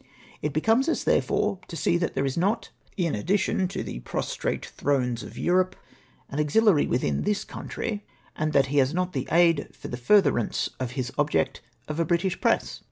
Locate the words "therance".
10.23-10.69